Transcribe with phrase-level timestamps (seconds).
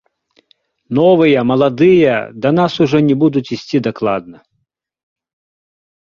[0.99, 2.15] Новыя, маладыя,
[2.47, 4.43] да нас ужо не будуць ісці дакладна.